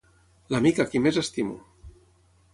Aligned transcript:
L'amic 0.53 0.81
a 0.83 0.87
qui 0.93 1.03
més 1.05 1.21
estimo! 1.23 1.61